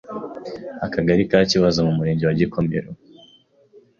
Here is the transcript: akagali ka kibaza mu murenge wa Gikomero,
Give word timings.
akagali 0.85 1.23
ka 1.29 1.39
kibaza 1.49 1.79
mu 1.87 1.93
murenge 1.97 2.23
wa 2.25 2.35
Gikomero, 2.39 2.89